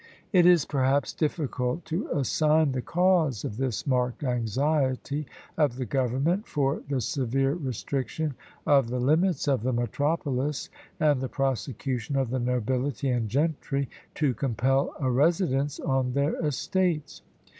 It 0.33 0.47
is, 0.47 0.65
perhaps, 0.65 1.13
difficult 1.13 1.85
to 1.85 2.07
assign 2.07 2.71
the 2.71 2.81
cause 2.81 3.45
of 3.45 3.57
this 3.57 3.85
marked 3.85 4.23
anxiety 4.23 5.27
of 5.59 5.75
the 5.75 5.85
government 5.85 6.47
for 6.47 6.81
the 6.89 6.99
severe 6.99 7.53
restriction 7.53 8.33
of 8.65 8.87
the 8.89 8.99
limits 8.99 9.47
of 9.47 9.61
the 9.61 9.73
metropolis, 9.73 10.71
and 10.99 11.21
the 11.21 11.29
prosecution 11.29 12.15
of 12.15 12.31
the 12.31 12.39
nobility 12.39 13.09
and 13.11 13.29
gentry 13.29 13.89
to 14.15 14.33
compel 14.33 14.95
a 14.99 15.11
residence 15.11 15.79
on 15.79 16.13
their 16.13 16.33
estates. 16.43 17.21